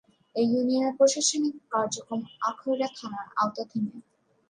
এ 0.35 0.41
ইউনিয়নের 0.45 0.93
প্রশাসনিক 0.97 1.55
কার্যক্রম 1.71 2.19
আখাউড়া 2.49 2.87
থানার 2.97 3.27
আওতাধীন। 3.37 3.85